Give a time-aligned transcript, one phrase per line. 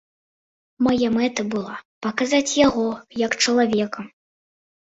[0.85, 2.87] Мая мэта была паказаць яго,
[3.27, 4.01] як чалавека.